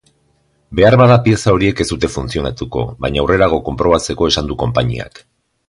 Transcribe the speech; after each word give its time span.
Beharbada 0.79 1.17
pieza 1.27 1.53
horiek 1.57 1.83
ez 1.85 1.87
dute 1.91 2.09
funtzionatuko, 2.15 2.85
baina 3.05 3.23
aurrerago 3.25 3.61
konprobatzeko 3.71 4.31
esan 4.33 4.51
du 4.53 4.59
konpainiak. 4.67 5.25